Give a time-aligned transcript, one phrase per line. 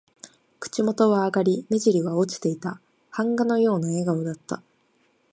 [0.59, 2.81] 口元は上がり、目じりは落ちていた。
[3.15, 4.63] 版画のような笑顔だった。